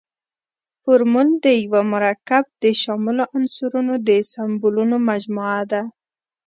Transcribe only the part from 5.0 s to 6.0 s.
مجموعه ده.